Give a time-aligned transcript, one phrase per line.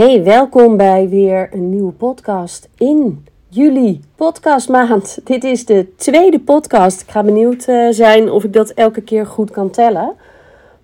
[0.00, 5.18] Hey, welkom bij weer een nieuwe podcast in juli, podcastmaand.
[5.24, 7.00] Dit is de tweede podcast.
[7.00, 10.12] Ik ga benieuwd eh, zijn of ik dat elke keer goed kan tellen.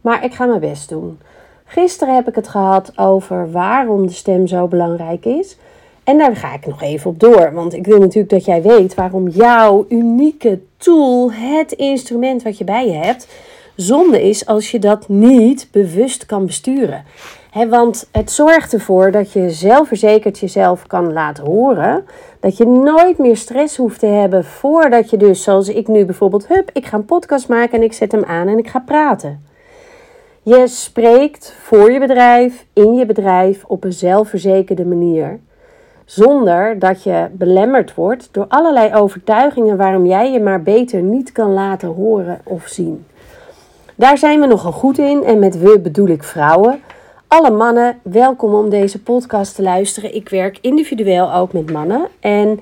[0.00, 1.18] Maar ik ga mijn best doen.
[1.64, 5.56] Gisteren heb ik het gehad over waarom de stem zo belangrijk is.
[6.04, 7.52] En daar ga ik nog even op door.
[7.52, 12.64] Want ik wil natuurlijk dat jij weet waarom jouw unieke tool, het instrument wat je
[12.64, 13.28] bij je hebt,
[13.76, 17.04] zonde is als je dat niet bewust kan besturen.
[17.64, 22.04] Want het zorgt ervoor dat je zelfverzekerd jezelf kan laten horen.
[22.40, 26.46] Dat je nooit meer stress hoeft te hebben voordat je dus, zoals ik nu bijvoorbeeld,
[26.48, 29.44] hup, ik ga een podcast maken en ik zet hem aan en ik ga praten.
[30.42, 35.38] Je spreekt voor je bedrijf, in je bedrijf, op een zelfverzekerde manier.
[36.04, 41.52] Zonder dat je belemmerd wordt door allerlei overtuigingen waarom jij je maar beter niet kan
[41.52, 43.06] laten horen of zien.
[43.94, 46.80] Daar zijn we nogal goed in en met we bedoel ik vrouwen.
[47.28, 50.14] Alle mannen, welkom om deze podcast te luisteren.
[50.14, 52.60] Ik werk individueel ook met mannen en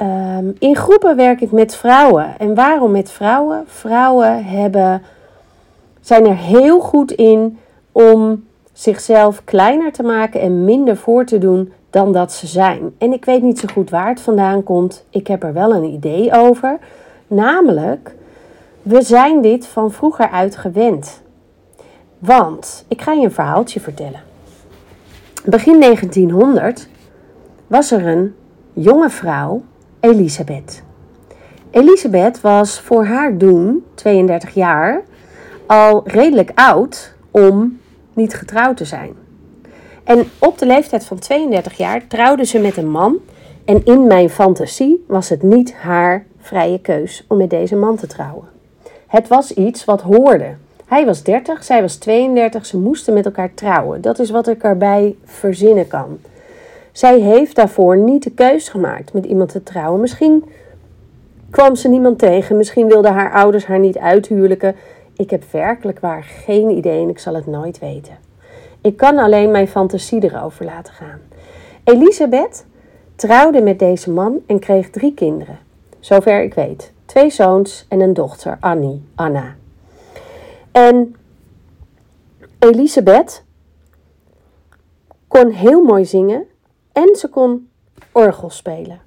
[0.00, 2.38] um, in groepen werk ik met vrouwen.
[2.38, 3.64] En waarom met vrouwen?
[3.66, 5.02] Vrouwen hebben,
[6.00, 7.58] zijn er heel goed in
[7.92, 12.94] om zichzelf kleiner te maken en minder voor te doen dan dat ze zijn.
[12.98, 15.04] En ik weet niet zo goed waar het vandaan komt.
[15.10, 16.78] Ik heb er wel een idee over.
[17.26, 18.14] Namelijk
[18.82, 21.22] we zijn dit van vroeger uit gewend.
[22.20, 24.22] Want ik ga je een verhaaltje vertellen.
[25.44, 26.88] Begin 1900
[27.66, 28.34] was er een
[28.72, 29.62] jonge vrouw,
[30.00, 30.82] Elisabeth.
[31.70, 35.02] Elisabeth was voor haar doen, 32 jaar,
[35.66, 37.78] al redelijk oud om
[38.12, 39.14] niet getrouwd te zijn.
[40.04, 43.18] En op de leeftijd van 32 jaar trouwde ze met een man.
[43.64, 48.06] En in mijn fantasie was het niet haar vrije keus om met deze man te
[48.06, 48.48] trouwen.
[49.06, 50.54] Het was iets wat hoorde.
[50.90, 54.00] Hij was 30, zij was 32, ze moesten met elkaar trouwen.
[54.00, 56.18] Dat is wat ik erbij verzinnen kan.
[56.92, 60.00] Zij heeft daarvoor niet de keus gemaakt met iemand te trouwen.
[60.00, 60.44] Misschien
[61.50, 64.76] kwam ze niemand tegen, misschien wilden haar ouders haar niet uithuwelijken.
[65.16, 68.18] Ik heb werkelijk waar geen idee en ik zal het nooit weten.
[68.80, 71.20] Ik kan alleen mijn fantasie erover laten gaan.
[71.84, 72.64] Elisabeth
[73.16, 75.58] trouwde met deze man en kreeg drie kinderen,
[76.00, 79.58] zover ik weet twee zoons en een dochter, Annie, Anna.
[80.72, 81.16] En
[82.58, 83.44] Elisabeth
[85.28, 86.46] kon heel mooi zingen
[86.92, 87.68] en ze kon
[88.12, 89.00] orgel spelen.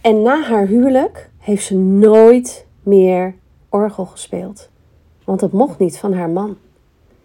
[0.00, 3.34] En na haar huwelijk heeft ze nooit meer
[3.68, 4.68] orgel gespeeld.
[5.24, 6.56] Want dat mocht niet van haar man.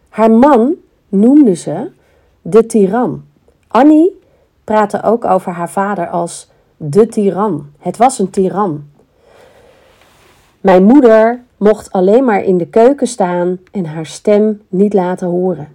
[0.09, 0.75] Haar man
[1.09, 1.91] noemde ze
[2.41, 3.23] de tiran.
[3.67, 4.19] Annie
[4.63, 7.71] praatte ook over haar vader als de tiran.
[7.79, 8.89] Het was een tiran.
[10.61, 15.67] Mijn moeder mocht alleen maar in de keuken staan en haar stem niet laten horen,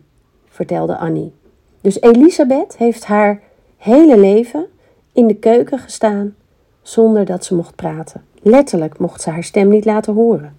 [0.48, 1.32] vertelde Annie.
[1.80, 3.40] Dus Elisabeth heeft haar
[3.76, 4.66] hele leven
[5.12, 6.34] in de keuken gestaan
[6.82, 8.24] zonder dat ze mocht praten.
[8.42, 10.56] Letterlijk mocht ze haar stem niet laten horen.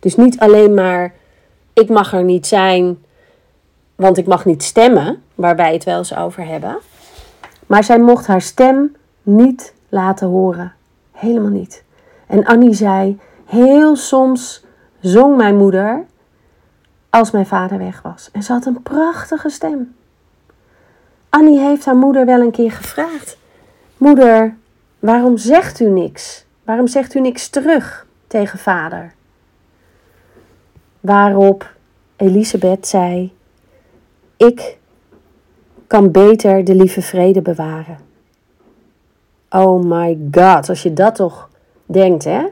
[0.00, 1.14] Dus niet alleen maar
[1.72, 2.98] ik mag er niet zijn,
[3.94, 6.78] want ik mag niet stemmen, waarbij het wel eens over hebben.
[7.66, 10.72] Maar zij mocht haar stem niet laten horen.
[11.12, 11.84] Helemaal niet.
[12.26, 13.18] En Annie zei:
[13.48, 14.64] Heel soms
[15.00, 16.06] zong mijn moeder
[17.10, 18.28] als mijn vader weg was.
[18.32, 19.94] En ze had een prachtige stem.
[21.28, 23.38] Annie heeft haar moeder wel een keer gevraagd:
[23.96, 24.56] Moeder,
[24.98, 26.44] waarom zegt u niks?
[26.64, 29.14] Waarom zegt u niks terug tegen vader?
[31.00, 31.74] Waarop
[32.16, 33.32] Elisabeth zei:
[34.36, 34.78] Ik
[35.86, 37.98] kan beter de lieve vrede bewaren.
[39.50, 41.50] Oh my god, als je dat toch
[41.86, 42.46] denkt, hè?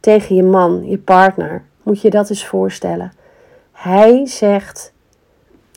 [0.00, 3.12] Tegen je man, je partner, moet je dat eens voorstellen.
[3.72, 4.92] Hij zegt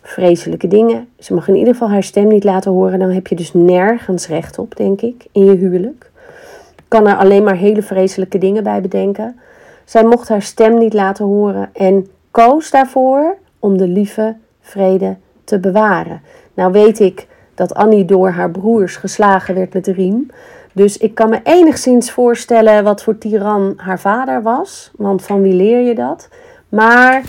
[0.01, 1.07] vreselijke dingen.
[1.19, 2.99] Ze mag in ieder geval haar stem niet laten horen.
[2.99, 6.11] Dan heb je dus nergens recht op, denk ik, in je huwelijk.
[6.87, 9.39] Kan er alleen maar hele vreselijke dingen bij bedenken.
[9.85, 15.59] Zij mocht haar stem niet laten horen en koos daarvoor om de lieve vrede te
[15.59, 16.21] bewaren.
[16.53, 20.27] Nou weet ik dat Annie door haar broers geslagen werd met de riem.
[20.73, 24.91] Dus ik kan me enigszins voorstellen wat voor tiran haar vader was.
[24.95, 26.29] Want van wie leer je dat?
[26.69, 27.23] Maar,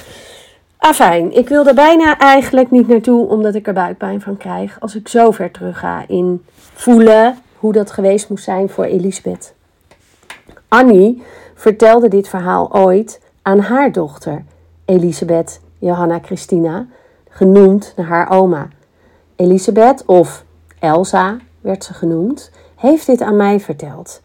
[0.76, 4.80] afijn, ik wil er bijna eigenlijk niet naartoe, omdat ik er buikpijn van krijg.
[4.80, 9.54] Als ik zo ver terug ga in voelen hoe dat geweest moest zijn voor Elisabeth.
[10.68, 11.22] Annie
[11.54, 14.44] vertelde dit verhaal ooit aan haar dochter,
[14.84, 16.86] Elisabeth Johanna Christina,
[17.28, 18.68] genoemd naar haar oma.
[19.36, 20.44] Elisabeth, of
[20.78, 22.50] Elsa werd ze genoemd,
[22.82, 24.20] heeft dit aan mij verteld.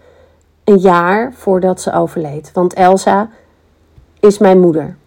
[0.63, 2.51] Een jaar voordat ze overleed.
[2.53, 3.29] Want Elsa
[4.19, 4.97] is mijn moeder.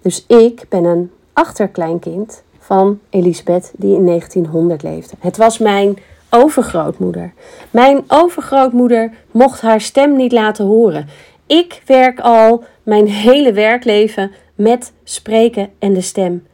[0.00, 5.16] Dus ik ben een achterkleinkind van Elisabeth die in 1900 leefde.
[5.18, 5.98] Het was mijn
[6.30, 7.32] overgrootmoeder.
[7.70, 11.08] Mijn overgrootmoeder mocht haar stem niet laten horen.
[11.46, 16.46] Ik werk al mijn hele werkleven met spreken en de stem.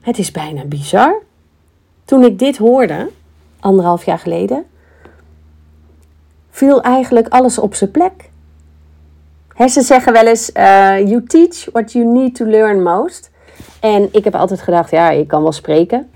[0.00, 1.22] Het is bijna bizar.
[2.04, 3.08] Toen ik dit hoorde,
[3.60, 4.64] anderhalf jaar geleden,
[6.62, 8.30] viel eigenlijk alles op zijn plek.
[9.68, 13.30] ze zeggen wel eens: uh, You teach what you need to learn most.
[13.80, 16.10] En ik heb altijd gedacht: ja, ik kan wel spreken.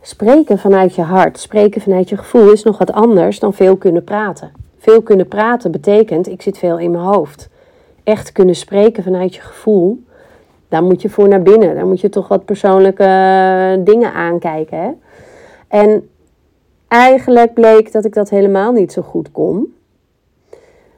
[0.00, 4.04] Spreken vanuit je hart, spreken vanuit je gevoel is nog wat anders dan veel kunnen
[4.04, 4.52] praten.
[4.78, 7.48] Veel kunnen praten betekent: ik zit veel in mijn hoofd.
[8.04, 10.02] Echt kunnen spreken vanuit je gevoel,
[10.68, 11.74] daar moet je voor naar binnen.
[11.74, 14.78] Daar moet je toch wat persoonlijke eh, dingen aankijken.
[14.78, 14.90] Hè?
[15.68, 16.08] En
[16.88, 19.74] eigenlijk bleek dat ik dat helemaal niet zo goed kon.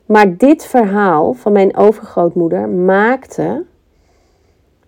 [0.06, 3.64] Maar dit verhaal van mijn overgrootmoeder maakte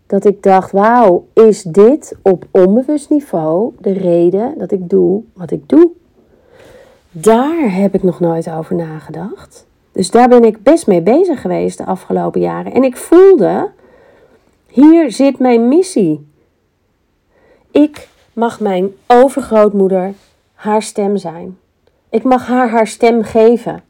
[0.07, 5.51] dat ik dacht: wauw, is dit op onbewust niveau de reden dat ik doe wat
[5.51, 5.91] ik doe?
[7.11, 9.67] Daar heb ik nog nooit over nagedacht.
[9.93, 12.73] Dus daar ben ik best mee bezig geweest de afgelopen jaren.
[12.73, 13.71] En ik voelde:
[14.67, 16.27] hier zit mijn missie.
[17.71, 20.15] Ik mag mijn overgrootmoeder
[20.55, 21.59] haar stem zijn.
[22.11, 23.83] Ik mag haar haar stem geven.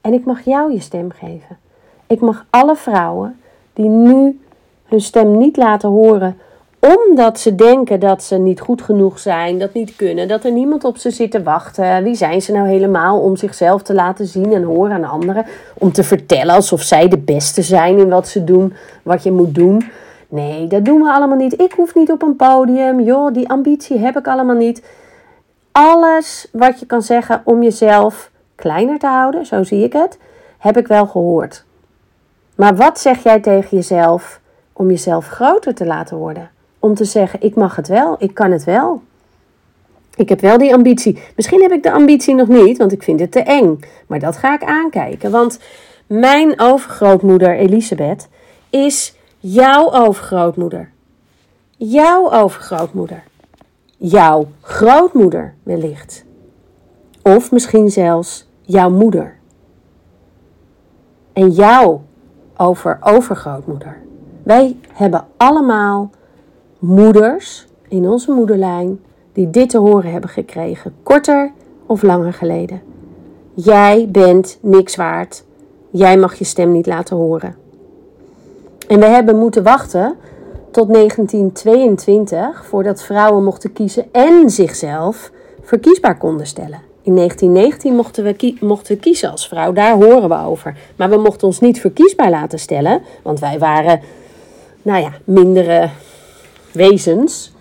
[0.00, 1.58] En ik mag jou je stem geven.
[2.06, 3.40] Ik mag alle vrouwen
[3.72, 4.40] die nu
[4.84, 6.36] hun stem niet laten horen
[6.80, 10.84] omdat ze denken dat ze niet goed genoeg zijn, dat niet kunnen, dat er niemand
[10.84, 12.02] op ze zit te wachten.
[12.02, 15.46] Wie zijn ze nou helemaal om zichzelf te laten zien en horen aan anderen?
[15.78, 19.54] Om te vertellen alsof zij de beste zijn in wat ze doen, wat je moet
[19.54, 19.82] doen.
[20.28, 21.60] Nee, dat doen we allemaal niet.
[21.60, 23.00] Ik hoef niet op een podium.
[23.00, 24.82] Joh, die ambitie heb ik allemaal niet.
[25.72, 28.29] Alles wat je kan zeggen om jezelf
[28.60, 30.18] kleiner te houden, zo zie ik het,
[30.58, 31.64] heb ik wel gehoord.
[32.54, 34.40] Maar wat zeg jij tegen jezelf
[34.72, 36.50] om jezelf groter te laten worden?
[36.78, 39.02] Om te zeggen: ik mag het wel, ik kan het wel.
[40.16, 41.22] Ik heb wel die ambitie.
[41.36, 43.80] Misschien heb ik de ambitie nog niet, want ik vind het te eng.
[44.06, 45.30] Maar dat ga ik aankijken.
[45.30, 45.58] Want
[46.06, 48.28] mijn overgrootmoeder Elisabeth
[48.70, 50.90] is jouw overgrootmoeder.
[51.76, 53.22] Jouw overgrootmoeder.
[53.96, 56.24] Jouw grootmoeder wellicht.
[57.22, 59.38] Of misschien zelfs jouw moeder.
[61.32, 62.02] En jouw
[62.56, 63.96] over overgrootmoeder.
[64.42, 66.10] Wij hebben allemaal
[66.78, 69.00] moeders in onze moederlijn
[69.32, 71.52] die dit te horen hebben gekregen, korter
[71.86, 72.82] of langer geleden.
[73.54, 75.44] Jij bent niks waard.
[75.90, 77.54] Jij mag je stem niet laten horen.
[78.88, 80.16] En we hebben moeten wachten
[80.70, 85.32] tot 1922 voordat vrouwen mochten kiezen en zichzelf
[85.62, 86.89] verkiesbaar konden stellen.
[87.10, 90.76] In 1919 mochten we, mochten we kiezen als vrouw, daar horen we over.
[90.96, 94.00] Maar we mochten ons niet verkiesbaar laten stellen, want wij waren,
[94.82, 95.88] nou ja, mindere
[96.72, 97.52] wezens.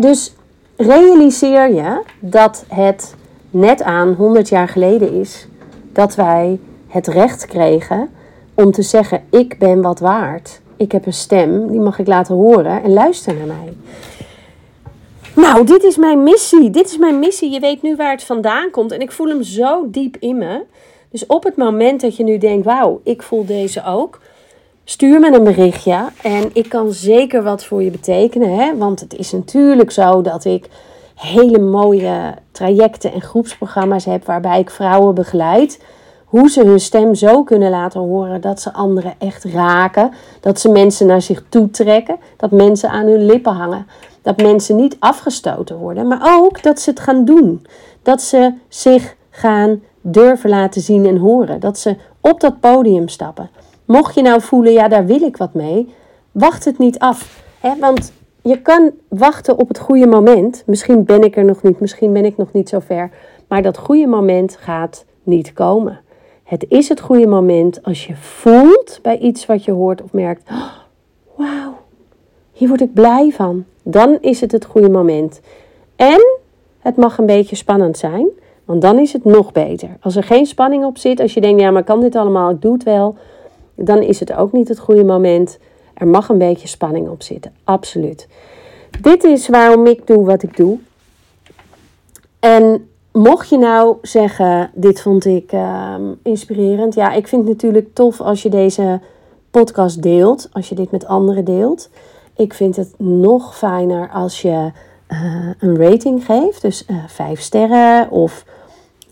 [0.00, 0.34] dus
[0.76, 3.14] realiseer je dat het
[3.50, 5.48] net aan 100 jaar geleden is
[5.92, 8.08] dat wij het recht kregen
[8.54, 10.60] om te zeggen: Ik ben wat waard.
[10.76, 13.72] Ik heb een stem, die mag ik laten horen en luister naar mij.
[15.40, 16.70] Nou, dit is mijn missie.
[16.70, 17.50] Dit is mijn missie.
[17.50, 20.62] Je weet nu waar het vandaan komt en ik voel hem zo diep in me.
[21.10, 24.20] Dus op het moment dat je nu denkt: Wauw, ik voel deze ook.
[24.84, 28.58] Stuur me een berichtje en ik kan zeker wat voor je betekenen.
[28.58, 28.76] Hè?
[28.76, 30.68] Want het is natuurlijk zo dat ik
[31.14, 35.80] hele mooie trajecten en groepsprogramma's heb waarbij ik vrouwen begeleid
[36.28, 40.10] hoe ze hun stem zo kunnen laten horen dat ze anderen echt raken.
[40.40, 42.16] Dat ze mensen naar zich toe trekken.
[42.36, 43.86] Dat mensen aan hun lippen hangen.
[44.22, 46.06] Dat mensen niet afgestoten worden.
[46.06, 47.66] Maar ook dat ze het gaan doen.
[48.02, 51.60] Dat ze zich gaan durven laten zien en horen.
[51.60, 53.50] Dat ze op dat podium stappen.
[53.84, 55.94] Mocht je nou voelen, ja, daar wil ik wat mee.
[56.32, 57.42] Wacht het niet af.
[57.60, 57.76] Hè?
[57.80, 60.62] Want je kan wachten op het goede moment.
[60.66, 63.10] Misschien ben ik er nog niet, misschien ben ik nog niet zo ver.
[63.48, 66.00] Maar dat goede moment gaat niet komen.
[66.48, 70.50] Het is het goede moment als je voelt bij iets wat je hoort of merkt:
[70.50, 70.72] oh,
[71.34, 71.78] wauw,
[72.52, 73.64] hier word ik blij van.
[73.82, 75.40] Dan is het het goede moment.
[75.96, 76.38] En
[76.78, 78.28] het mag een beetje spannend zijn,
[78.64, 79.88] want dan is het nog beter.
[80.00, 82.62] Als er geen spanning op zit, als je denkt: ja, maar kan dit allemaal, ik
[82.62, 83.16] doe het wel,
[83.74, 85.58] dan is het ook niet het goede moment.
[85.94, 88.28] Er mag een beetje spanning op zitten, absoluut.
[89.00, 90.78] Dit is waarom ik doe wat ik doe.
[92.38, 96.94] En Mocht je nou zeggen, dit vond ik ehm, inspirerend.
[96.94, 99.00] Ja, ik vind het natuurlijk tof als je deze
[99.50, 100.48] podcast deelt.
[100.52, 101.90] Als je dit met anderen deelt.
[102.36, 104.70] Ik vind het nog fijner als je
[105.08, 106.62] uh, een rating geeft.
[106.62, 108.44] Dus uh, vijf sterren of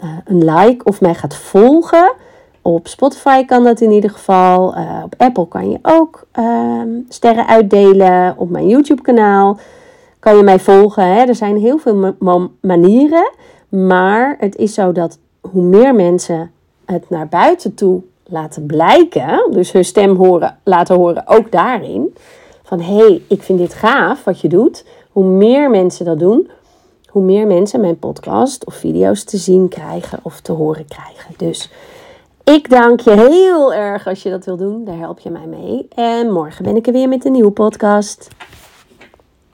[0.04, 2.12] uh, een like of mij gaat volgen.
[2.62, 4.66] Op Spotify kan dat in ieder geval.
[5.04, 8.34] op Apple kan je ook ehm, sterren uitdelen.
[8.38, 9.58] Op mijn YouTube kanaal
[10.18, 11.04] kan je mij volgen.
[11.04, 11.24] Hè?
[11.24, 12.14] Er zijn heel veel
[12.60, 13.30] manieren.
[13.84, 16.50] Maar het is zo dat hoe meer mensen
[16.84, 22.14] het naar buiten toe laten blijken, dus hun stem horen, laten horen ook daarin,
[22.62, 24.84] van hé, hey, ik vind dit gaaf wat je doet.
[25.10, 26.50] Hoe meer mensen dat doen,
[27.08, 31.34] hoe meer mensen mijn podcast of video's te zien krijgen of te horen krijgen.
[31.36, 31.70] Dus
[32.44, 34.84] ik dank je heel erg als je dat wil doen.
[34.84, 35.88] Daar help je mij mee.
[35.94, 38.28] En morgen ben ik er weer met een nieuwe podcast.